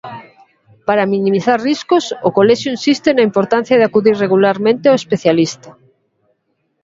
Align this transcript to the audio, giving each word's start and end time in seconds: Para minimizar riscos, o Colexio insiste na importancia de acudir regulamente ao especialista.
Para 0.87 1.09
minimizar 1.13 1.57
riscos, 1.69 2.05
o 2.27 2.29
Colexio 2.37 2.73
insiste 2.75 3.09
na 3.15 3.27
importancia 3.29 3.79
de 3.79 3.85
acudir 3.87 4.15
regulamente 4.23 4.85
ao 4.87 4.99
especialista. 5.01 5.69